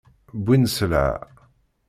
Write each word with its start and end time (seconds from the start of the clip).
Wwin-d 0.39 0.69
sselɛa. 0.71 1.11